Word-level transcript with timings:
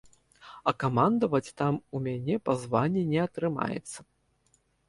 А 0.71 0.71
камандаваць 0.83 1.53
там 1.63 1.77
у 1.99 2.03
мяне 2.09 2.39
па 2.49 2.57
званні 2.65 3.03
не 3.13 3.19
атрымаецца. 3.29 3.99